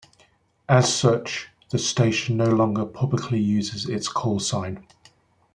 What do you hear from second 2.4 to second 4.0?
longer publicly uses